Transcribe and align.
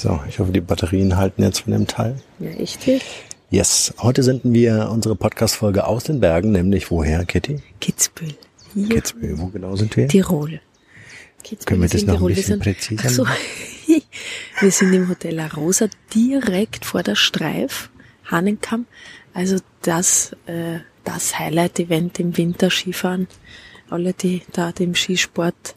So, 0.00 0.18
ich 0.26 0.38
hoffe, 0.38 0.50
die 0.50 0.62
Batterien 0.62 1.18
halten 1.18 1.42
jetzt 1.42 1.60
von 1.60 1.74
dem 1.74 1.86
Teil. 1.86 2.16
Ja, 2.38 2.48
echt 2.52 2.86
jetzt? 2.86 3.04
Yes, 3.50 3.92
heute 3.98 4.22
senden 4.22 4.54
wir 4.54 4.88
unsere 4.90 5.14
Podcast-Folge 5.14 5.84
aus 5.86 6.04
den 6.04 6.20
Bergen, 6.20 6.52
nämlich 6.52 6.90
woher, 6.90 7.26
Kitty? 7.26 7.58
Kitzbühel. 7.82 8.34
Hier. 8.72 8.88
Kitzbühel, 8.88 9.38
wo 9.38 9.48
genau 9.48 9.76
sind 9.76 9.94
wir? 9.98 10.08
Tirol. 10.08 10.62
Kitzbühel 11.44 11.66
Können 11.66 11.82
wir 11.82 11.88
das 11.90 12.06
noch 12.06 12.14
Tirol. 12.14 12.30
ein 12.30 12.34
bisschen 12.34 12.60
präziser 12.60 13.10
so, 13.10 13.26
Wir 14.60 14.70
sind 14.70 14.94
im 14.94 15.06
Hotel 15.06 15.34
La 15.34 15.48
Rosa 15.48 15.88
direkt 16.14 16.86
vor 16.86 17.02
der 17.02 17.14
Streif, 17.14 17.90
Hahnenkamm. 18.24 18.86
Also 19.34 19.58
das, 19.82 20.34
äh, 20.46 20.78
das 21.04 21.38
Highlight-Event 21.38 22.18
im 22.20 22.38
Winter 22.38 22.70
Skifahren. 22.70 23.28
Alle, 23.90 24.14
die 24.14 24.40
da 24.52 24.72
dem 24.72 24.94
Skisport 24.94 25.74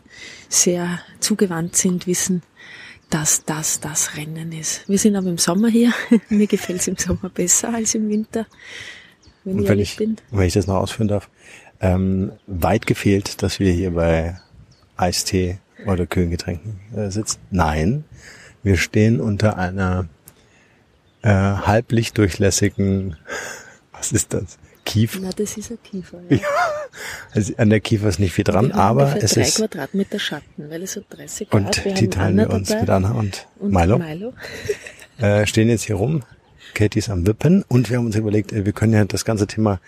sehr 0.48 1.02
zugewandt 1.20 1.76
sind, 1.76 2.08
wissen, 2.08 2.42
dass 3.14 3.46
das 3.46 3.80
das 3.80 4.18
Rennen 4.18 4.52
ist. 4.52 4.90
Wir 4.90 4.98
sind 4.98 5.16
aber 5.16 5.28
im 5.28 5.38
Sommer 5.38 5.70
hier. 5.70 5.94
Mir 6.30 6.48
gefällt 6.48 6.80
es 6.80 6.88
im 6.88 6.98
Sommer 6.98 7.30
besser 7.30 7.72
als 7.72 7.94
im 7.94 8.10
Winter, 8.10 8.48
wenn, 9.44 9.60
Und 9.60 9.68
wenn 9.68 9.80
ich, 9.80 9.98
bin. 9.98 10.18
Wenn 10.32 10.48
ich 10.48 10.54
das 10.54 10.66
noch 10.66 10.78
ausführen 10.78 11.10
darf. 11.10 11.30
Ähm, 11.80 12.32
weit 12.48 12.88
gefehlt, 12.88 13.44
dass 13.44 13.60
wir 13.60 13.72
hier 13.72 13.92
bei 13.92 14.40
Eistee 14.98 15.60
oder 15.86 16.08
Kühlgetränken 16.08 16.80
äh, 16.96 17.12
sitzen. 17.12 17.40
Nein, 17.52 18.04
wir 18.64 18.78
stehen 18.78 19.22
unter 19.22 19.58
einer 19.58 20.08
äh, 21.22 21.30
halblichtdurchlässigen, 21.30 23.18
was 23.92 24.12
ist 24.12 24.34
das? 24.34 24.58
Kiefer. 24.86 25.20
Na, 25.22 25.30
das 25.30 25.56
ist 25.56 25.72
ein 25.72 25.78
Kiefer. 25.84 26.20
Ja. 26.30 26.40
Also 27.32 27.54
an 27.58 27.70
der 27.70 27.80
Kiefer 27.80 28.08
ist 28.08 28.20
nicht 28.20 28.34
viel 28.34 28.44
dran, 28.44 28.72
aber 28.72 29.16
es 29.18 29.34
drei 29.34 29.42
ist. 29.42 29.60
drei 29.60 29.68
Quadratmeter 29.68 30.20
Schatten, 30.20 30.70
weil 30.70 30.84
es 30.84 30.94
so 30.94 31.02
30 31.10 31.50
Grad. 31.50 31.62
Und 31.62 31.86
wir 31.86 31.94
die 31.94 32.08
teilen 32.08 32.38
wir 32.38 32.50
uns 32.50 32.70
mit 32.70 32.90
Anna 32.90 33.12
und, 33.12 33.48
und 33.60 33.72
Milo. 33.72 33.98
Milo. 33.98 34.34
äh, 35.20 35.46
stehen 35.46 35.70
jetzt 35.70 35.84
hier 35.84 35.96
rum. 35.96 36.24
Katie 36.74 37.00
ist 37.00 37.10
am 37.10 37.26
Wippen 37.28 37.64
und 37.68 37.90
wir 37.90 37.98
haben 37.98 38.06
uns 38.06 38.16
überlegt, 38.16 38.52
äh, 38.52 38.66
wir 38.66 38.74
können 38.74 38.94
ja 38.94 39.06
das 39.06 39.26
ganze 39.26 39.48
Thema 39.48 39.80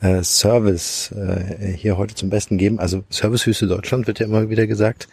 äh, 0.00 0.22
Service 0.22 1.12
äh, 1.12 1.72
hier 1.72 1.96
heute 1.96 2.14
zum 2.14 2.30
Besten 2.30 2.58
geben. 2.58 2.78
Also 2.78 3.04
Servicehüste 3.10 3.66
Deutschland 3.66 4.06
wird 4.06 4.20
ja 4.20 4.26
immer 4.26 4.48
wieder 4.48 4.66
gesagt. 4.66 5.08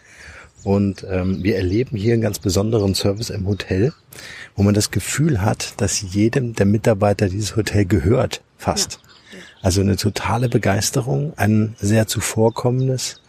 Und 0.62 1.06
ähm, 1.08 1.44
wir 1.44 1.56
erleben 1.56 1.96
hier 1.96 2.14
einen 2.14 2.22
ganz 2.22 2.40
besonderen 2.40 2.94
Service 2.96 3.30
im 3.30 3.46
Hotel, 3.46 3.92
wo 4.56 4.64
man 4.64 4.74
das 4.74 4.90
Gefühl 4.90 5.42
hat, 5.42 5.80
dass 5.80 6.00
jedem 6.00 6.54
der 6.54 6.66
Mitarbeiter 6.66 7.28
dieses 7.28 7.54
Hotel 7.54 7.84
gehört, 7.84 8.42
fast. 8.56 8.98
Also 9.62 9.80
eine 9.80 9.96
totale 9.96 10.48
Begeisterung, 10.48 11.32
ein 11.36 11.74
sehr 11.78 12.06
zuvorkommendes. 12.06 13.20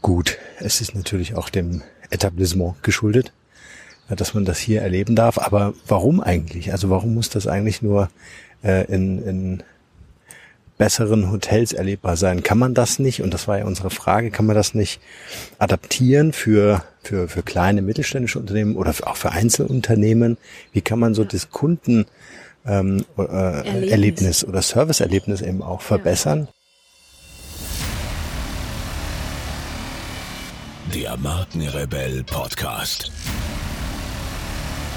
Gut, 0.00 0.38
es 0.60 0.80
ist 0.80 0.94
natürlich 0.94 1.34
auch 1.34 1.48
dem 1.48 1.82
Etablissement 2.10 2.82
geschuldet, 2.82 3.32
dass 4.08 4.34
man 4.34 4.44
das 4.44 4.58
hier 4.58 4.80
erleben 4.80 5.16
darf. 5.16 5.38
Aber 5.38 5.74
warum 5.86 6.20
eigentlich? 6.20 6.72
Also 6.72 6.88
warum 6.88 7.14
muss 7.14 7.28
das 7.28 7.46
eigentlich 7.46 7.82
nur 7.82 8.08
äh, 8.62 8.84
in, 8.86 9.22
in 9.22 9.62
besseren 10.78 11.30
Hotels 11.30 11.72
erlebbar 11.72 12.16
sein. 12.16 12.42
Kann 12.42 12.56
man 12.56 12.72
das 12.72 12.98
nicht, 12.98 13.20
und 13.20 13.34
das 13.34 13.48
war 13.48 13.58
ja 13.58 13.64
unsere 13.66 13.90
Frage, 13.90 14.30
kann 14.30 14.46
man 14.46 14.56
das 14.56 14.74
nicht 14.74 15.00
adaptieren 15.58 16.32
für, 16.32 16.84
für, 17.02 17.28
für 17.28 17.42
kleine 17.42 17.82
mittelständische 17.82 18.38
Unternehmen 18.38 18.76
oder 18.76 18.94
auch 19.02 19.16
für 19.16 19.32
Einzelunternehmen? 19.32 20.38
Wie 20.72 20.80
kann 20.80 21.00
man 21.00 21.14
so 21.14 21.24
das 21.24 21.50
Kunden 21.50 22.06
ähm, 22.66 23.04
äh, 23.16 23.22
Erlebnis. 23.22 23.90
Erlebnis 23.90 24.44
oder 24.44 24.62
Serviceerlebnis 24.62 25.40
eben 25.40 25.62
auch 25.62 25.80
verbessern? 25.80 26.48
Der 30.94 31.16
Markenrebell 31.16 32.24
Podcast. 32.24 33.12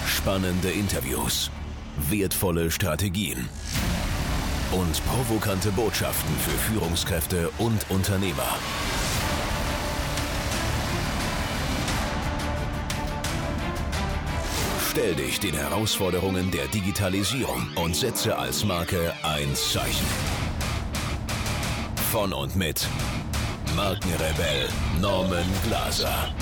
Spannende 0.05 0.69
Interviews, 0.69 1.51
wertvolle 2.09 2.71
Strategien 2.71 3.49
und 4.71 5.01
provokante 5.05 5.71
Botschaften 5.71 6.33
für 6.37 6.57
Führungskräfte 6.71 7.49
und 7.57 7.89
Unternehmer. 7.89 8.57
Stell 14.91 15.15
dich 15.15 15.39
den 15.39 15.53
Herausforderungen 15.53 16.51
der 16.51 16.67
Digitalisierung 16.67 17.65
und 17.81 17.95
setze 17.95 18.37
als 18.37 18.65
Marke 18.65 19.13
ein 19.23 19.55
Zeichen. 19.55 20.05
Von 22.11 22.33
und 22.33 22.57
mit 22.57 22.85
Markenrebell 23.77 24.67
Norman 24.99 25.45
Glaser. 25.65 26.35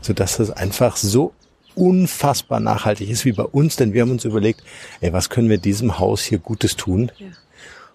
Sodass 0.00 0.38
es 0.38 0.52
einfach 0.52 0.96
so 0.96 1.32
unfassbar 1.74 2.60
nachhaltig 2.60 3.10
ist 3.10 3.24
wie 3.24 3.32
bei 3.32 3.42
uns, 3.42 3.74
denn 3.74 3.92
wir 3.92 4.02
haben 4.02 4.12
uns 4.12 4.24
überlegt, 4.24 4.62
ey, 5.00 5.12
was 5.12 5.28
können 5.28 5.48
wir 5.48 5.58
diesem 5.58 5.98
Haus 5.98 6.22
hier 6.22 6.38
Gutes 6.38 6.76
tun? 6.76 7.10
Ja. 7.18 7.26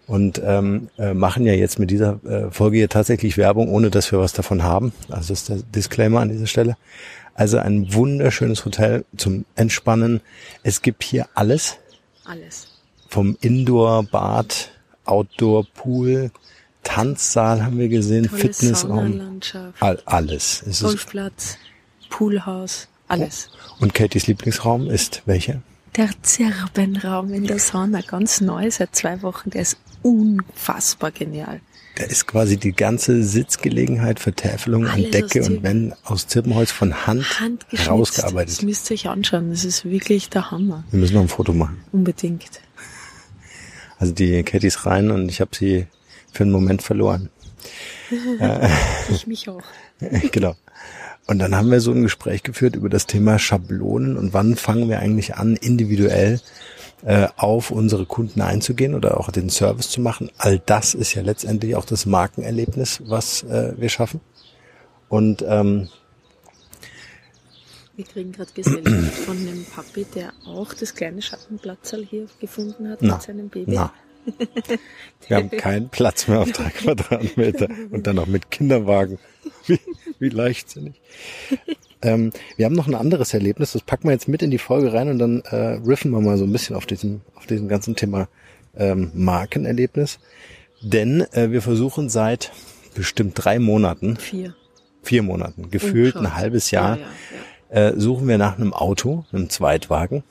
Und 0.08 0.42
ähm, 0.46 0.90
äh, 0.98 1.14
machen 1.14 1.46
ja 1.46 1.54
jetzt 1.54 1.80
mit 1.80 1.92
dieser 1.92 2.20
äh, 2.26 2.52
Folge 2.52 2.78
hier 2.78 2.90
tatsächlich 2.90 3.38
Werbung, 3.38 3.70
ohne 3.70 3.90
dass 3.90 4.12
wir 4.12 4.20
was 4.20 4.34
davon 4.34 4.64
haben. 4.64 4.92
Also 5.10 5.30
das 5.30 5.40
ist 5.40 5.50
der 5.50 5.58
Disclaimer 5.74 6.20
an 6.20 6.30
dieser 6.30 6.46
Stelle. 6.46 6.76
Also 7.36 7.58
ein 7.58 7.94
wunderschönes 7.94 8.66
Hotel 8.66 9.06
zum 9.18 9.46
Entspannen. 9.56 10.22
Es 10.64 10.82
gibt 10.82 11.04
hier 11.04 11.28
alles. 11.36 11.78
Alles. 12.24 12.68
Vom 13.10 13.38
Indoor-Bad, 13.42 14.72
Outdoor-Pool, 15.04 16.32
Tanzsaal 16.84 17.64
haben 17.66 17.78
wir 17.78 17.90
gesehen, 17.90 18.28
Tolle 18.28 18.42
Fitnessraum. 18.42 19.42
All, 19.80 20.02
alles. 20.06 20.64
Golfplatz, 20.82 21.58
Poolhaus. 22.10 22.88
Alles. 23.08 23.50
Und 23.80 23.94
Katys 23.94 24.28
Lieblingsraum 24.28 24.90
ist 24.90 25.22
welcher? 25.26 25.62
Der 25.96 26.10
Zirbenraum 26.24 27.32
in 27.34 27.46
der 27.46 27.60
Sauna, 27.60 28.02
ganz 28.02 28.42
neu, 28.42 28.72
seit 28.72 28.96
zwei 28.96 29.22
Wochen. 29.22 29.50
Der 29.52 29.62
ist 29.62 29.78
unfassbar 30.02 31.12
genial. 31.12 31.62
Da 31.96 32.04
ist 32.04 32.28
quasi 32.28 32.58
die 32.58 32.74
ganze 32.74 33.24
Sitzgelegenheit, 33.24 34.20
Vertäfelung 34.20 34.86
an 34.86 35.12
Decke 35.12 35.44
und 35.44 35.64
Wänden 35.64 35.94
aus 36.04 36.28
Zirbenholz 36.28 36.72
von 36.72 37.08
Hand 37.08 37.26
herausgearbeitet. 37.70 38.58
Das 38.58 38.62
müsst 38.64 38.92
ihr 38.92 38.96
euch 38.96 39.08
anschauen. 39.08 39.50
Das 39.50 39.64
ist 39.64 39.86
wirklich 39.86 40.30
der 40.30 40.52
Hammer. 40.52 40.84
Wir 40.92 41.00
müssen 41.00 41.14
noch 41.14 41.22
ein 41.22 41.30
Foto 41.30 41.54
machen. 41.54 41.82
Unbedingt. 41.94 42.62
Also 43.98 44.14
die 44.14 44.44
Katy 44.44 44.68
ist 44.68 44.86
rein 44.86 45.10
und 45.10 45.30
ich 45.30 45.40
habe 45.40 45.56
sie 45.56 45.88
für 46.34 46.44
einen 46.44 46.52
Moment 46.52 46.82
verloren. 46.82 47.30
ich 49.10 49.26
mich 49.26 49.48
auch. 49.48 49.64
genau. 50.32 50.56
Und 51.28 51.40
dann 51.40 51.56
haben 51.56 51.72
wir 51.72 51.80
so 51.80 51.92
ein 51.92 52.04
Gespräch 52.04 52.44
geführt 52.44 52.76
über 52.76 52.90
das 52.90 53.08
Thema 53.08 53.40
Schablonen 53.40 54.18
und 54.18 54.34
wann 54.34 54.58
fangen 54.58 54.90
wir 54.90 55.00
eigentlich 55.00 55.36
an, 55.36 55.56
individuell 55.56 56.40
äh, 57.04 57.28
auf 57.36 57.72
unsere 57.72 58.06
Kunden 58.06 58.42
einzugehen 58.42 58.96
oder 58.96 59.20
auch 59.20 59.32
den 59.32 59.50
Service 59.50 59.90
zu 59.90 60.02
machen. 60.02 60.32
All 60.38 60.60
das 60.60 60.94
ist 60.94 61.14
ja 61.14 61.22
letztendlich 61.22 61.76
auch 61.76 61.86
das 61.86 62.06
Markenerlebnis, 62.06 63.02
was 63.06 63.44
äh, 63.44 63.74
wir 63.78 63.90
schaffen. 63.90 64.22
Und 65.10 65.44
ähm, 65.48 65.90
wir 67.96 68.06
kriegen 68.06 68.32
gerade 68.32 68.52
Gesellschaft 68.54 69.14
von 69.26 69.38
einem 69.38 69.66
Papi, 69.66 70.06
der 70.16 70.34
auch 70.46 70.74
das 70.74 70.96
kleine 70.96 71.22
Schattenplatzerl 71.22 72.06
hier 72.06 72.28
gefunden 72.40 72.90
hat 72.90 73.00
na, 73.02 73.14
mit 73.14 73.22
seinem 73.22 73.50
Baby. 73.50 73.72
Na. 73.74 73.94
Wir 75.28 75.38
haben 75.38 75.52
keinen 75.52 75.90
Platz 75.90 76.28
mehr 76.28 76.40
auf 76.40 76.52
drei 76.52 76.72
Quadratmeter 76.72 77.68
und 77.92 78.08
dann 78.08 78.16
noch 78.16 78.26
mit 78.26 78.50
Kinderwagen. 78.50 79.20
Wie, 79.68 79.80
wie 80.18 80.30
leichtsinnig. 80.30 81.00
Ähm, 82.06 82.32
wir 82.56 82.66
haben 82.66 82.76
noch 82.76 82.88
ein 82.88 82.96
anderes 82.96 83.34
Erlebnis, 83.34 83.74
das 83.74 83.82
packen 83.82 84.08
wir 84.08 84.12
jetzt 84.12 84.28
mit 84.28 84.44
in 84.44 84.52
die 84.52 84.60
Folge 84.60 84.94
rein 84.94 85.10
und 85.10 85.20
dann 85.20 85.42
äh, 85.42 85.80
riffen 85.86 86.12
wir 86.12 86.22
mal 86.22 86.38
so 86.38 86.46
ein 86.46 86.52
bisschen 86.52 86.76
auf 86.76 86.86
diesem, 86.86 87.22
auf 87.36 87.48
diesem 87.48 87.68
ganzen 87.68 87.96
Thema 87.96 88.28
ähm, 88.78 89.12
Markenerlebnis. 89.14 90.20
Denn 90.82 91.22
äh, 91.34 91.52
wir 91.52 91.62
versuchen 91.62 92.10
seit 92.10 92.52
bestimmt 92.94 93.34
drei 93.36 93.58
Monaten, 93.60 94.18
vier, 94.18 94.56
vier 95.02 95.24
Monaten, 95.24 95.72
gefühlt 95.72 96.16
ein 96.16 96.36
halbes 96.36 96.72
Jahr, 96.72 96.98
ja, 96.98 97.02
ja, 97.02 97.08
ja. 97.76 97.90
Äh, 97.90 98.00
suchen 98.00 98.28
wir 98.28 98.38
nach 98.38 98.58
einem 98.58 98.74
Auto, 98.74 99.26
einem 99.32 99.50
Zweitwagen, 99.50 100.24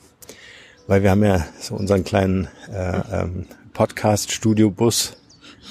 weil 0.87 1.03
wir 1.03 1.11
haben 1.11 1.23
ja 1.23 1.45
so 1.59 1.75
unseren 1.75 2.05
kleinen 2.05 2.47
äh, 2.71 3.01
ähm, 3.11 3.47
Podcast-Studio-Bus 3.73 5.17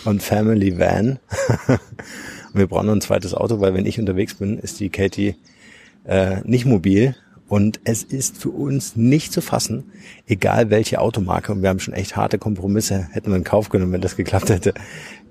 und 0.04 0.22
Family 0.22 0.78
Van. 0.78 1.18
Und 2.52 2.60
wir 2.60 2.68
brauchen 2.68 2.86
noch 2.86 2.92
ein 2.92 3.00
zweites 3.00 3.34
Auto, 3.34 3.60
weil 3.60 3.74
wenn 3.74 3.84
ich 3.84 3.98
unterwegs 3.98 4.34
bin, 4.34 4.60
ist 4.60 4.78
die 4.78 4.88
Katie 4.88 5.34
äh, 6.04 6.40
nicht 6.44 6.66
mobil. 6.66 7.16
Und 7.46 7.80
es 7.84 8.02
ist 8.02 8.38
für 8.38 8.48
uns 8.48 8.96
nicht 8.96 9.32
zu 9.32 9.42
fassen, 9.42 9.84
egal 10.26 10.70
welche 10.70 11.00
Automarke, 11.00 11.52
und 11.52 11.62
wir 11.62 11.68
haben 11.68 11.78
schon 11.78 11.92
echt 11.92 12.16
harte 12.16 12.38
Kompromisse, 12.38 13.08
hätten 13.12 13.30
wir 13.30 13.36
in 13.36 13.44
Kauf 13.44 13.68
genommen, 13.68 13.92
wenn 13.92 14.00
das 14.00 14.16
geklappt 14.16 14.48
hätte. 14.48 14.72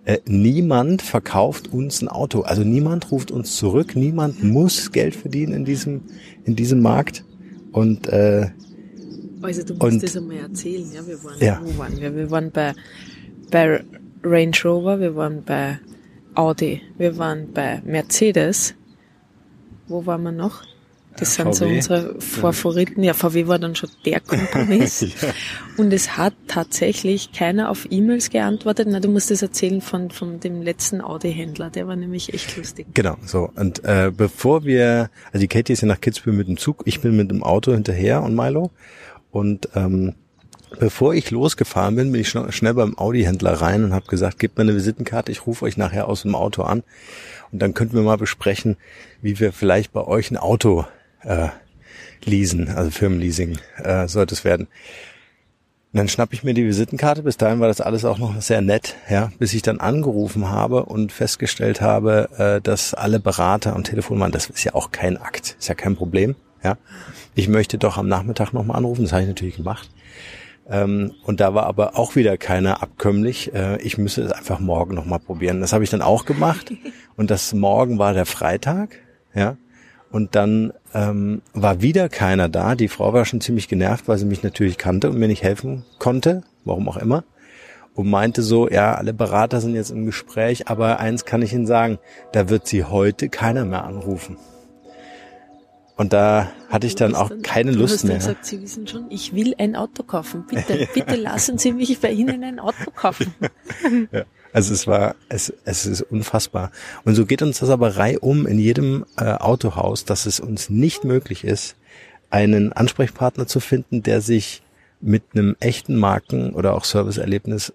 Äh, 0.05 0.19
niemand 0.25 1.01
verkauft 1.01 1.73
uns 1.73 2.01
ein 2.01 2.09
Auto. 2.09 2.41
Also 2.41 2.63
niemand 2.63 3.11
ruft 3.11 3.31
uns 3.31 3.55
zurück, 3.55 3.95
niemand 3.95 4.43
muss 4.43 4.91
Geld 4.91 5.15
verdienen 5.15 5.53
in 5.53 5.65
diesem, 5.65 6.01
in 6.45 6.55
diesem 6.55 6.81
Markt. 6.81 7.23
Und 7.71 8.07
äh, 8.07 8.49
also 9.41 9.63
du 9.63 9.73
musst 9.73 9.83
und, 9.83 10.03
das 10.03 10.15
einmal 10.15 10.37
erzählen, 10.37 10.85
ja. 10.93 11.07
Wir 11.07 11.23
waren, 11.23 11.39
ja. 11.39 11.61
wo 11.63 11.77
waren 11.77 11.99
wir? 11.99 12.15
Wir 12.15 12.31
waren 12.31 12.51
bei, 12.51 12.73
bei 13.49 13.83
Range 14.23 14.55
Rover, 14.63 14.99
wir 14.99 15.15
waren 15.15 15.43
bei 15.43 15.79
Audi, 16.35 16.81
wir 16.97 17.17
waren 17.17 17.51
bei 17.53 17.81
Mercedes. 17.85 18.75
Wo 19.87 20.05
waren 20.05 20.23
wir 20.23 20.31
noch? 20.31 20.63
Das 21.17 21.35
sind 21.35 21.53
so 21.53 21.65
unsere 21.65 22.19
Favoriten. 22.19 23.03
Ja, 23.03 23.13
VW 23.13 23.47
war 23.47 23.59
dann 23.59 23.75
schon 23.75 23.89
der 24.05 24.19
Kompromiss. 24.27 25.01
ja. 25.01 25.29
Und 25.77 25.93
es 25.93 26.17
hat 26.17 26.33
tatsächlich 26.47 27.31
keiner 27.31 27.69
auf 27.69 27.87
E-Mails 27.89 28.29
geantwortet. 28.29 28.87
Na, 28.89 28.99
du 28.99 29.09
musst 29.09 29.29
es 29.29 29.41
erzählen 29.41 29.81
von, 29.81 30.09
von 30.09 30.39
dem 30.39 30.61
letzten 30.61 31.01
Audi-Händler. 31.01 31.69
Der 31.69 31.87
war 31.87 31.95
nämlich 31.95 32.33
echt 32.33 32.57
lustig. 32.57 32.87
Genau, 32.93 33.17
so. 33.25 33.49
Und 33.55 33.83
äh, 33.83 34.11
bevor 34.15 34.65
wir, 34.65 35.09
also 35.31 35.39
die 35.39 35.47
Katie 35.47 35.73
ist 35.73 35.81
ja 35.81 35.87
nach 35.87 36.01
Kitzbühel 36.01 36.35
mit 36.35 36.47
dem 36.47 36.57
Zug, 36.57 36.81
ich 36.85 37.01
bin 37.01 37.15
mit 37.15 37.29
dem 37.29 37.43
Auto 37.43 37.73
hinterher 37.73 38.23
und 38.23 38.35
Milo. 38.35 38.71
Und 39.29 39.69
ähm, 39.75 40.15
bevor 40.79 41.13
ich 41.13 41.31
losgefahren 41.31 41.95
bin, 41.95 42.11
bin 42.11 42.21
ich 42.21 42.29
schnell 42.29 42.73
beim 42.73 42.97
Audi-Händler 42.97 43.53
rein 43.53 43.83
und 43.83 43.93
habe 43.93 44.07
gesagt, 44.07 44.39
gebt 44.39 44.57
mir 44.57 44.63
eine 44.63 44.75
Visitenkarte, 44.75 45.31
ich 45.31 45.45
rufe 45.45 45.65
euch 45.65 45.77
nachher 45.77 46.07
aus 46.07 46.23
dem 46.23 46.35
Auto 46.35 46.63
an. 46.63 46.83
Und 47.51 47.59
dann 47.61 47.73
könnten 47.73 47.95
wir 47.95 48.03
mal 48.03 48.17
besprechen, 48.17 48.77
wie 49.21 49.39
wir 49.39 49.53
vielleicht 49.53 49.93
bei 49.93 50.03
euch 50.05 50.31
ein 50.31 50.37
Auto 50.37 50.85
äh, 51.23 51.49
leasen, 52.25 52.69
also 52.69 52.91
Firmenleasing 52.91 53.57
äh, 53.77 54.07
sollte 54.07 54.33
es 54.33 54.43
werden. 54.43 54.67
Und 55.93 55.97
dann 55.99 56.07
schnapp 56.07 56.33
ich 56.33 56.43
mir 56.43 56.55
die 56.55 56.65
Visitenkarte. 56.65 57.21
Bis 57.21 57.37
dahin 57.37 57.59
war 57.59 57.67
das 57.67 57.79
alles 57.79 58.03
auch 58.03 58.17
noch 58.17 58.41
sehr 58.41 58.61
nett, 58.61 58.95
ja, 59.09 59.31
bis 59.37 59.53
ich 59.53 59.61
dann 59.61 59.79
angerufen 59.79 60.49
habe 60.49 60.85
und 60.85 61.11
festgestellt 61.11 61.81
habe, 61.81 62.29
äh, 62.37 62.61
dass 62.61 62.95
alle 62.95 63.19
Berater 63.19 63.75
am 63.75 63.83
Telefon 63.83 64.19
waren. 64.19 64.31
Das 64.31 64.47
ist 64.47 64.63
ja 64.63 64.73
auch 64.73 64.91
kein 64.91 65.17
Akt, 65.17 65.55
ist 65.59 65.69
ja 65.69 65.75
kein 65.75 65.95
Problem, 65.95 66.35
ja. 66.63 66.77
Ich 67.35 67.47
möchte 67.47 67.77
doch 67.77 67.97
am 67.97 68.07
Nachmittag 68.07 68.53
nochmal 68.53 68.77
anrufen. 68.77 69.03
Das 69.03 69.11
habe 69.11 69.21
ich 69.23 69.27
natürlich 69.27 69.57
gemacht. 69.57 69.89
Ähm, 70.69 71.13
und 71.23 71.39
da 71.39 71.53
war 71.53 71.65
aber 71.65 71.97
auch 71.97 72.15
wieder 72.15 72.37
keiner 72.37 72.81
abkömmlich. 72.81 73.53
Äh, 73.53 73.81
ich 73.81 73.97
müsse 73.97 74.21
es 74.21 74.31
einfach 74.31 74.59
morgen 74.59 74.95
nochmal 74.95 75.19
probieren. 75.19 75.61
Das 75.61 75.73
habe 75.73 75.83
ich 75.83 75.89
dann 75.89 76.01
auch 76.01 76.25
gemacht. 76.25 76.73
Und 77.15 77.29
das 77.29 77.53
morgen 77.53 77.99
war 77.99 78.13
der 78.13 78.25
Freitag, 78.25 78.95
ja. 79.35 79.55
Und 80.09 80.35
dann 80.35 80.73
ähm, 80.93 81.43
war 81.53 81.81
wieder 81.81 82.09
keiner 82.09 82.49
da. 82.49 82.73
Die 82.73 82.87
Frau 82.87 83.13
war 83.13 83.25
schon 83.25 83.41
ziemlich 83.41 83.67
genervt, 83.67 84.07
weil 84.07 84.17
sie 84.17 84.25
mich 84.25 84.41
natürlich 84.41 84.77
kannte 84.77 85.09
und 85.09 85.17
mir 85.17 85.27
nicht 85.27 85.43
helfen 85.43 85.85
konnte, 85.99 86.43
warum 86.65 86.87
auch 86.87 86.97
immer. 86.97 87.23
Und 87.95 88.09
meinte 88.09 88.41
so, 88.41 88.69
ja, 88.69 88.93
alle 88.93 89.13
Berater 89.13 89.61
sind 89.61 89.75
jetzt 89.75 89.91
im 89.91 90.05
Gespräch, 90.05 90.67
aber 90.67 90.99
eins 90.99 91.25
kann 91.25 91.41
ich 91.41 91.53
Ihnen 91.53 91.67
sagen, 91.67 91.99
da 92.31 92.49
wird 92.49 92.67
sie 92.67 92.83
heute 92.83 93.29
keiner 93.29 93.65
mehr 93.65 93.85
anrufen. 93.85 94.37
Und 95.95 96.11
da 96.11 96.51
hatte 96.69 96.87
ich 96.87 96.95
dann 96.95 97.13
auch 97.13 97.29
dann, 97.29 97.43
keine 97.43 97.71
Lust 97.71 98.03
mehr. 98.03 98.17
Gesagt, 98.17 98.45
Sie 98.45 98.61
wissen 98.61 98.87
schon, 98.87 99.11
ich 99.11 99.33
will 99.33 99.53
ein 99.57 99.75
Auto 99.75 100.03
kaufen. 100.03 100.45
Bitte, 100.47 100.87
bitte 100.93 101.15
lassen 101.15 101.57
Sie 101.57 101.71
mich 101.71 101.99
bei 101.99 102.11
Ihnen 102.11 102.43
ein 102.43 102.59
Auto 102.59 102.89
kaufen. 102.95 103.33
ja. 104.11 104.23
Also 104.53 104.73
es 104.73 104.85
war, 104.85 105.15
es, 105.29 105.51
es 105.65 105.85
ist 105.85 106.01
unfassbar. 106.01 106.71
Und 107.05 107.15
so 107.15 107.25
geht 107.25 107.41
uns 107.41 107.59
das 107.59 107.69
aber 107.69 107.97
reihum 107.97 108.45
in 108.45 108.59
jedem 108.59 109.05
äh, 109.17 109.33
Autohaus, 109.33 110.05
dass 110.05 110.27
es 110.27 110.39
uns 110.39 110.69
nicht 110.69 111.03
möglich 111.03 111.43
ist, 111.43 111.75
einen 112.29 112.71
Ansprechpartner 112.71 113.47
zu 113.47 113.59
finden, 113.59 114.03
der 114.03 114.21
sich 114.21 114.61
mit 115.01 115.23
einem 115.33 115.55
echten 115.59 115.95
Marken- 115.95 116.53
oder 116.53 116.75
auch 116.75 116.85
Serviceerlebnis 116.85 117.73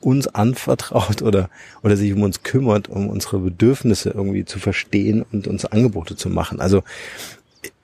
uns 0.00 0.28
anvertraut 0.28 1.22
oder, 1.22 1.48
oder 1.82 1.96
sich 1.96 2.12
um 2.12 2.22
uns 2.22 2.42
kümmert, 2.42 2.88
um 2.88 3.08
unsere 3.08 3.38
Bedürfnisse 3.38 4.10
irgendwie 4.10 4.44
zu 4.44 4.58
verstehen 4.58 5.24
und 5.32 5.46
uns 5.46 5.64
Angebote 5.64 6.16
zu 6.16 6.28
machen. 6.28 6.60
Also 6.60 6.82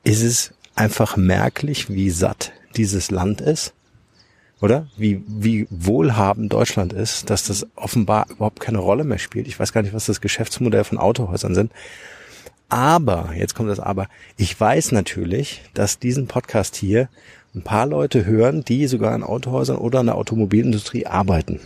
ist 0.04 0.22
es 0.22 0.54
einfach 0.74 1.16
merklich, 1.16 1.90
wie 1.90 2.10
satt 2.10 2.52
dieses 2.76 3.10
Land 3.10 3.40
ist 3.40 3.74
oder? 4.62 4.86
Wie, 4.96 5.22
wie 5.26 5.66
wohlhabend 5.70 6.52
Deutschland 6.52 6.92
ist, 6.92 7.28
dass 7.28 7.46
das 7.48 7.66
offenbar 7.74 8.26
überhaupt 8.30 8.60
keine 8.60 8.78
Rolle 8.78 9.02
mehr 9.02 9.18
spielt. 9.18 9.48
Ich 9.48 9.58
weiß 9.58 9.72
gar 9.72 9.82
nicht, 9.82 9.92
was 9.92 10.06
das 10.06 10.20
Geschäftsmodell 10.20 10.84
von 10.84 10.98
Autohäusern 10.98 11.54
sind. 11.54 11.72
Aber, 12.68 13.32
jetzt 13.36 13.54
kommt 13.54 13.68
das 13.68 13.80
Aber, 13.80 14.08
ich 14.36 14.58
weiß 14.58 14.92
natürlich, 14.92 15.62
dass 15.74 15.98
diesen 15.98 16.28
Podcast 16.28 16.76
hier 16.76 17.08
ein 17.54 17.62
paar 17.62 17.86
Leute 17.86 18.24
hören, 18.24 18.64
die 18.64 18.86
sogar 18.86 19.14
in 19.14 19.24
Autohäusern 19.24 19.76
oder 19.76 20.00
in 20.00 20.06
der 20.06 20.14
Automobilindustrie 20.14 21.06
arbeiten. 21.06 21.60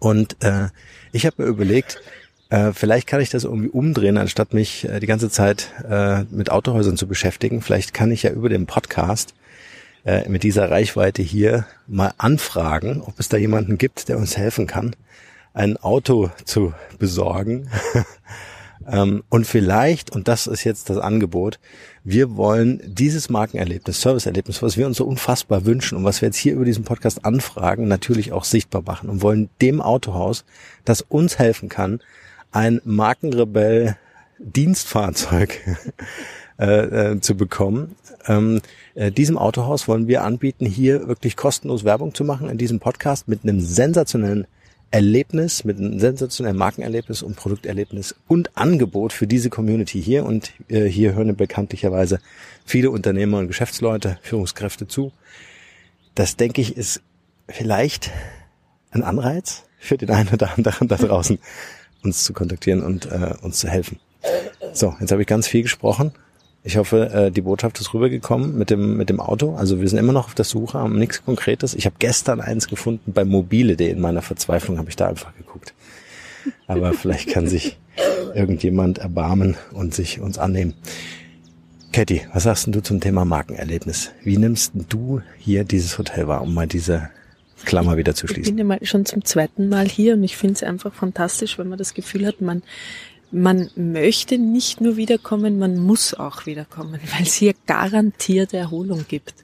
Und 0.00 0.36
äh, 0.42 0.68
ich 1.12 1.24
habe 1.24 1.44
mir 1.44 1.48
überlegt, 1.48 2.02
äh, 2.48 2.72
vielleicht 2.72 3.06
kann 3.06 3.20
ich 3.20 3.30
das 3.30 3.44
irgendwie 3.44 3.68
umdrehen, 3.68 4.18
anstatt 4.18 4.54
mich 4.54 4.88
äh, 4.88 5.00
die 5.00 5.06
ganze 5.06 5.30
Zeit 5.30 5.72
äh, 5.88 6.24
mit 6.30 6.50
Autohäusern 6.50 6.96
zu 6.96 7.06
beschäftigen. 7.06 7.60
Vielleicht 7.60 7.92
kann 7.92 8.10
ich 8.10 8.22
ja 8.22 8.30
über 8.30 8.48
den 8.48 8.66
Podcast 8.66 9.34
äh, 10.04 10.28
mit 10.28 10.44
dieser 10.44 10.70
Reichweite 10.70 11.22
hier 11.22 11.66
mal 11.88 12.14
anfragen, 12.18 13.02
ob 13.02 13.18
es 13.18 13.28
da 13.28 13.36
jemanden 13.36 13.78
gibt, 13.78 14.08
der 14.08 14.18
uns 14.18 14.36
helfen 14.36 14.68
kann, 14.68 14.94
ein 15.54 15.76
Auto 15.76 16.30
zu 16.44 16.72
besorgen. 17.00 17.68
ähm, 18.88 19.24
und 19.28 19.48
vielleicht, 19.48 20.10
und 20.10 20.28
das 20.28 20.46
ist 20.46 20.62
jetzt 20.62 20.88
das 20.88 20.98
Angebot, 20.98 21.58
wir 22.04 22.36
wollen 22.36 22.80
dieses 22.86 23.28
Markenerlebnis, 23.28 24.00
Serviceerlebnis, 24.00 24.62
was 24.62 24.76
wir 24.76 24.86
uns 24.86 24.98
so 24.98 25.04
unfassbar 25.04 25.64
wünschen 25.64 25.98
und 25.98 26.04
was 26.04 26.22
wir 26.22 26.28
jetzt 26.28 26.38
hier 26.38 26.52
über 26.52 26.64
diesen 26.64 26.84
Podcast 26.84 27.24
anfragen, 27.24 27.88
natürlich 27.88 28.30
auch 28.30 28.44
sichtbar 28.44 28.82
machen 28.86 29.10
und 29.10 29.22
wollen 29.22 29.48
dem 29.60 29.80
Autohaus, 29.80 30.44
das 30.84 31.00
uns 31.00 31.40
helfen 31.40 31.68
kann, 31.68 31.98
ein 32.52 32.80
Markenrebell 32.84 33.96
Dienstfahrzeug 34.38 35.60
äh, 36.58 37.12
äh, 37.12 37.20
zu 37.20 37.36
bekommen. 37.36 37.96
Ähm, 38.26 38.60
äh, 38.94 39.10
diesem 39.12 39.38
Autohaus 39.38 39.88
wollen 39.88 40.08
wir 40.08 40.24
anbieten, 40.24 40.66
hier 40.66 41.08
wirklich 41.08 41.36
kostenlos 41.36 41.84
Werbung 41.84 42.14
zu 42.14 42.24
machen 42.24 42.48
in 42.48 42.58
diesem 42.58 42.80
Podcast 42.80 43.28
mit 43.28 43.42
einem 43.42 43.60
sensationellen 43.60 44.46
Erlebnis, 44.90 45.64
mit 45.64 45.78
einem 45.78 45.98
sensationellen 45.98 46.56
Markenerlebnis 46.56 47.22
und 47.22 47.36
Produkterlebnis 47.36 48.14
und 48.28 48.56
Angebot 48.56 49.12
für 49.12 49.26
diese 49.26 49.50
Community 49.50 50.00
hier. 50.02 50.24
Und 50.24 50.52
äh, 50.68 50.84
hier 50.84 51.14
hören 51.14 51.36
bekanntlicherweise 51.36 52.20
viele 52.64 52.90
Unternehmer 52.90 53.38
und 53.38 53.48
Geschäftsleute, 53.48 54.18
Führungskräfte 54.22 54.86
zu. 54.86 55.12
Das, 56.14 56.36
denke 56.36 56.60
ich, 56.60 56.76
ist 56.76 57.02
vielleicht 57.48 58.10
ein 58.90 59.02
Anreiz 59.02 59.64
für 59.78 59.98
den 59.98 60.10
einen 60.10 60.30
oder 60.30 60.56
anderen 60.56 60.88
da 60.88 60.96
draußen, 60.96 61.38
uns 62.02 62.24
zu 62.24 62.32
kontaktieren 62.32 62.82
und 62.82 63.06
äh, 63.06 63.34
uns 63.42 63.58
zu 63.58 63.68
helfen. 63.68 63.98
So, 64.72 64.94
jetzt 65.00 65.12
habe 65.12 65.22
ich 65.22 65.28
ganz 65.28 65.46
viel 65.46 65.62
gesprochen. 65.62 66.12
Ich 66.62 66.76
hoffe, 66.76 67.10
äh, 67.10 67.30
die 67.30 67.42
Botschaft 67.42 67.78
ist 67.80 67.94
rübergekommen 67.94 68.58
mit 68.58 68.70
dem, 68.70 68.96
mit 68.96 69.08
dem 69.08 69.20
Auto. 69.20 69.54
Also 69.54 69.80
wir 69.80 69.88
sind 69.88 69.98
immer 69.98 70.12
noch 70.12 70.26
auf 70.26 70.34
der 70.34 70.44
Suche, 70.44 70.78
haben 70.78 70.98
nichts 70.98 71.24
Konkretes. 71.24 71.74
Ich 71.74 71.86
habe 71.86 71.96
gestern 71.98 72.40
eins 72.40 72.66
gefunden 72.66 73.12
bei 73.12 73.24
mobile.de. 73.24 73.88
In 73.88 74.00
meiner 74.00 74.22
Verzweiflung 74.22 74.78
habe 74.78 74.88
ich 74.88 74.96
da 74.96 75.06
einfach 75.06 75.34
geguckt. 75.36 75.74
Aber 76.66 76.92
vielleicht 76.92 77.28
kann 77.28 77.46
sich 77.46 77.78
irgendjemand 78.34 78.98
erbarmen 78.98 79.56
und 79.72 79.94
sich 79.94 80.20
uns 80.20 80.38
annehmen. 80.38 80.74
Katie, 81.92 82.22
was 82.32 82.42
sagst 82.42 82.66
du 82.66 82.82
zum 82.82 83.00
Thema 83.00 83.24
Markenerlebnis? 83.24 84.10
Wie 84.22 84.36
nimmst 84.36 84.72
du 84.88 85.22
hier 85.38 85.64
dieses 85.64 85.96
Hotel 85.98 86.28
wahr, 86.28 86.42
um 86.42 86.52
mal 86.52 86.66
diese 86.66 87.10
Klammer 87.64 87.96
wieder 87.96 88.14
zu 88.14 88.26
schließen? 88.26 88.42
Ich 88.42 88.50
bin 88.50 88.58
ja 88.58 88.64
mal 88.64 88.78
schon 88.82 89.06
zum 89.06 89.24
zweiten 89.24 89.68
Mal 89.68 89.88
hier 89.88 90.14
und 90.14 90.24
ich 90.24 90.36
finde 90.36 90.54
es 90.54 90.62
einfach 90.62 90.92
fantastisch, 90.92 91.58
wenn 91.58 91.68
man 91.68 91.78
das 91.78 91.94
Gefühl 91.94 92.26
hat, 92.26 92.40
man 92.40 92.62
man 93.32 93.70
möchte 93.74 94.38
nicht 94.38 94.80
nur 94.80 94.96
wiederkommen, 94.96 95.58
man 95.58 95.78
muss 95.78 96.14
auch 96.14 96.46
wiederkommen, 96.46 97.00
weil 97.16 97.22
es 97.22 97.34
hier 97.34 97.54
garantierte 97.66 98.56
Erholung 98.56 99.04
gibt. 99.08 99.34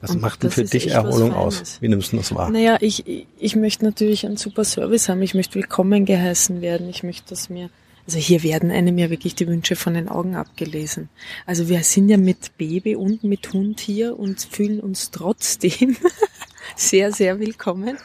Was 0.00 0.10
und 0.10 0.20
macht 0.20 0.42
denn 0.42 0.50
für 0.50 0.64
dich 0.64 0.88
Erholung 0.88 1.32
aus? 1.32 1.80
Wie 1.80 1.88
nimmst 1.88 2.12
du 2.12 2.16
das 2.16 2.34
wahr? 2.34 2.50
Naja, 2.50 2.76
ich, 2.80 3.28
ich 3.38 3.54
möchte 3.54 3.84
natürlich 3.84 4.26
einen 4.26 4.36
super 4.36 4.64
Service 4.64 5.08
haben. 5.08 5.22
Ich 5.22 5.34
möchte 5.34 5.54
willkommen 5.54 6.04
geheißen 6.06 6.60
werden. 6.60 6.88
Ich 6.88 7.04
möchte, 7.04 7.28
dass 7.28 7.48
mir, 7.48 7.70
also 8.04 8.18
hier 8.18 8.42
werden 8.42 8.72
einem 8.72 8.98
ja 8.98 9.10
wirklich 9.10 9.36
die 9.36 9.46
Wünsche 9.46 9.76
von 9.76 9.94
den 9.94 10.08
Augen 10.08 10.34
abgelesen. 10.34 11.08
Also 11.46 11.68
wir 11.68 11.84
sind 11.84 12.08
ja 12.08 12.16
mit 12.16 12.58
Baby 12.58 12.96
und 12.96 13.22
mit 13.22 13.52
Hund 13.52 13.78
hier 13.78 14.18
und 14.18 14.40
fühlen 14.40 14.80
uns 14.80 15.12
trotzdem 15.12 15.96
sehr, 16.76 17.12
sehr 17.12 17.38
willkommen 17.38 17.96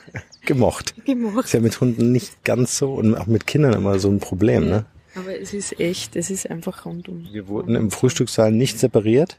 gemocht. 0.48 0.96
Gemocht. 1.06 1.46
Ist 1.46 1.54
ja 1.54 1.60
mit 1.60 1.80
Hunden 1.80 2.12
nicht 2.12 2.44
ganz 2.44 2.78
so 2.78 2.94
und 2.94 3.16
auch 3.16 3.28
mit 3.28 3.46
Kindern 3.46 3.74
immer 3.74 4.00
so 4.00 4.10
ein 4.10 4.20
Problem, 4.20 4.64
ja, 4.64 4.70
ne? 4.70 4.86
Aber 5.16 5.40
es 5.40 5.54
ist 5.54 5.80
echt, 5.80 6.16
es 6.16 6.30
ist 6.30 6.50
einfach 6.50 6.86
rundum. 6.86 7.28
Wir 7.32 7.48
wurden 7.48 7.76
im 7.76 7.92
Frühstückssaal 7.92 8.52
nicht 8.52 8.80
separiert. 8.80 9.38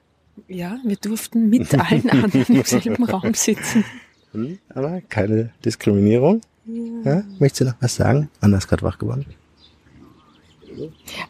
Ja, 0.49 0.79
wir 0.85 0.97
durften 0.97 1.51
mit 1.51 1.73
allen 1.75 2.09
anderen 2.11 2.47
im 2.47 2.65
selben 2.65 3.05
Raum 3.05 3.35
sitzen. 3.35 3.85
Hm, 4.33 4.59
aber 4.69 5.01
keine 5.09 5.51
Diskriminierung. 5.65 6.43
Ja. 6.67 7.15
ja. 7.15 7.23
Möchtest 7.39 7.61
du 7.61 7.65
noch 7.67 7.75
was 7.81 7.97
sagen? 7.97 8.29
Anna 8.41 8.59
ist 8.59 8.69
gerade 8.69 8.83
wach 8.83 8.99
geworden. 8.99 9.27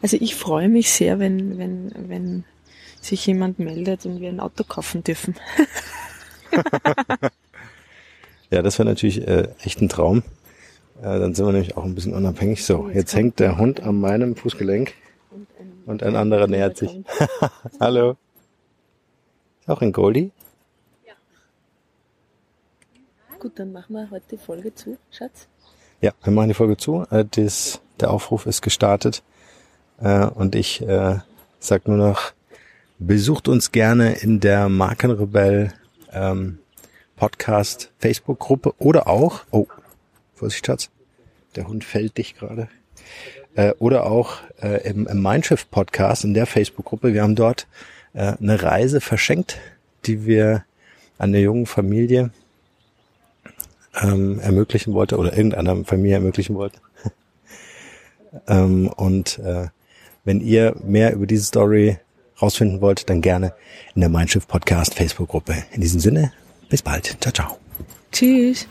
Also 0.01 0.17
ich 0.19 0.35
freue 0.35 0.69
mich 0.69 0.91
sehr, 0.91 1.19
wenn, 1.19 1.57
wenn, 1.57 1.91
wenn 2.07 2.43
sich 3.01 3.25
jemand 3.25 3.59
meldet 3.59 4.05
und 4.05 4.19
wir 4.19 4.29
ein 4.29 4.39
Auto 4.39 4.63
kaufen 4.63 5.03
dürfen. 5.03 5.35
Ja, 8.51 8.61
das 8.63 8.79
wäre 8.79 8.89
natürlich 8.89 9.27
äh, 9.27 9.49
echt 9.63 9.81
ein 9.81 9.89
Traum. 9.89 10.23
Äh, 11.01 11.19
dann 11.19 11.35
sind 11.35 11.45
wir 11.45 11.51
nämlich 11.51 11.77
auch 11.77 11.85
ein 11.85 11.95
bisschen 11.95 12.13
unabhängig. 12.13 12.65
So, 12.65 12.89
jetzt 12.89 13.15
hängt 13.15 13.39
der 13.39 13.57
Hund 13.57 13.81
an 13.81 13.99
meinem 13.99 14.35
Fußgelenk 14.35 14.93
und 15.85 16.03
ein 16.03 16.15
anderer 16.15 16.47
nähert 16.47 16.77
sich. 16.77 16.89
Hallo. 17.79 18.17
Ist 19.61 19.69
auch 19.69 19.81
ein 19.81 19.91
Goldie? 19.91 20.31
Ja. 21.05 21.13
Gut, 23.37 23.53
dann 23.59 23.71
machen 23.71 23.93
wir 23.93 24.09
heute 24.09 24.25
die 24.31 24.37
Folge 24.37 24.73
zu, 24.73 24.97
Schatz. 25.11 25.47
Ja, 26.01 26.11
wir 26.23 26.33
machen 26.33 26.47
die 26.47 26.53
Folge 26.55 26.77
zu. 26.77 27.05
Äh, 27.11 27.25
das, 27.29 27.81
der 27.99 28.09
Aufruf 28.11 28.45
ist 28.47 28.61
gestartet. 28.61 29.21
Äh, 30.01 30.25
und 30.25 30.55
ich 30.55 30.81
äh, 30.81 31.19
sag 31.59 31.87
nur 31.87 31.97
noch 31.97 32.33
Besucht 33.01 33.47
uns 33.47 33.71
gerne 33.71 34.13
in 34.15 34.41
der 34.41 34.67
Markenrebell 34.67 35.71
ähm, 36.11 36.59
Podcast 37.19 37.91
Facebook-Gruppe 37.99 38.73
oder 38.77 39.09
auch, 39.09 39.41
oh, 39.51 39.67
Vorsicht, 40.35 40.65
Schatz, 40.65 40.89
der 41.57 41.67
Hund 41.67 41.83
fällt 41.83 42.17
dich 42.17 42.37
gerade. 42.37 42.69
Äh, 43.55 43.73
oder 43.79 44.05
auch 44.05 44.37
äh, 44.61 44.89
im, 44.89 45.05
im 45.05 45.21
Mindshift 45.21 45.69
Podcast 45.69 46.23
in 46.23 46.33
der 46.33 46.45
Facebook-Gruppe. 46.45 47.13
Wir 47.13 47.23
haben 47.23 47.35
dort 47.35 47.67
äh, 48.13 48.37
eine 48.39 48.63
Reise 48.63 49.01
verschenkt, 49.01 49.59
die 50.05 50.25
wir 50.25 50.63
an 51.17 51.33
der 51.33 51.41
jungen 51.41 51.65
Familie 51.65 52.31
ähm, 54.01 54.39
ermöglichen 54.39 54.93
wollte 54.93 55.17
oder 55.17 55.35
irgendeiner 55.35 55.83
Familie 55.83 56.15
ermöglichen 56.15 56.55
wollte. 56.55 56.79
ähm, 58.47 58.87
und 58.87 59.39
äh, 59.39 59.67
wenn 60.23 60.39
ihr 60.39 60.73
mehr 60.85 61.13
über 61.13 61.27
diese 61.27 61.43
Story 61.43 61.97
rausfinden 62.41 62.79
wollt, 62.79 63.09
dann 63.09 63.19
gerne 63.19 63.53
in 63.93 63.99
der 63.99 64.09
Mindshift 64.09 64.47
Podcast 64.47 64.93
Facebook 64.93 65.27
Gruppe. 65.27 65.65
In 65.73 65.81
diesem 65.81 65.99
Sinne, 65.99 66.31
bis 66.69 66.81
bald. 66.81 67.17
Ciao, 67.21 67.33
ciao. 67.33 67.57
Tschüss. 68.11 68.67